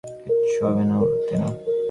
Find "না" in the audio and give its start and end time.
0.89-0.95, 1.41-1.47